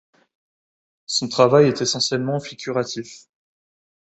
[1.05, 3.25] Son travail est essentiellement figuratif.